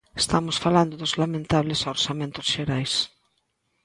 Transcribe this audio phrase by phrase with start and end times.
[0.23, 2.93] Estamos falando dos lamentables orzamentos xerais.